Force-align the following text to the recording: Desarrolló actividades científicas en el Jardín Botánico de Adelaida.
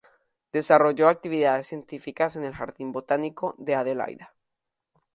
Desarrolló 0.51 1.07
actividades 1.07 1.67
científicas 1.67 2.35
en 2.35 2.43
el 2.43 2.55
Jardín 2.55 2.91
Botánico 2.91 3.53
de 3.59 3.75
Adelaida. 3.75 4.33